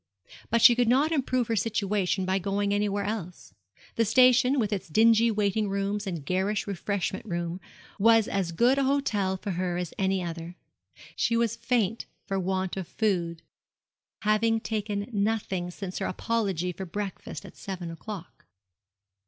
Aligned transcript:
But 0.49 0.63
she 0.63 0.73
could 0.73 0.87
not 0.87 1.11
improve 1.11 1.47
her 1.47 1.55
situation 1.55 2.25
by 2.25 2.39
going 2.39 2.73
anywhere 2.73 3.03
else. 3.03 3.53
The 3.97 4.03
station, 4.03 4.57
with 4.57 4.73
its 4.73 4.87
dingy 4.89 5.29
waiting 5.29 5.69
rooms 5.69 6.07
and 6.07 6.25
garish 6.25 6.65
refreshment 6.65 7.23
room, 7.27 7.61
was 7.99 8.27
as 8.27 8.51
good 8.51 8.79
an 8.79 8.85
hotel 8.87 9.37
for 9.37 9.51
her 9.51 9.77
as 9.77 9.93
any 9.99 10.23
other. 10.23 10.55
She 11.15 11.37
was 11.37 11.55
faint 11.55 12.07
for 12.25 12.39
want 12.39 12.77
of 12.77 12.87
food, 12.87 13.43
having 14.23 14.59
taken 14.59 15.07
nothing 15.13 15.69
since 15.69 15.99
her 15.99 16.07
apology 16.07 16.71
for 16.71 16.87
breakfast 16.87 17.45
at 17.45 17.55
seven 17.55 17.91
o'clock. 17.91 18.47